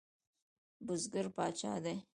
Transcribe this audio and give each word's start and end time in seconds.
بزګر 0.85 1.27
پاچا 1.35 1.73
دی؟ 1.83 1.95